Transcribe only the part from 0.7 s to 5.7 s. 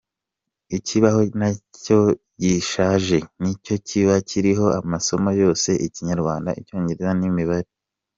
Ikibaho nacyo gishaje, nicyo kiba kiriho amasomo yose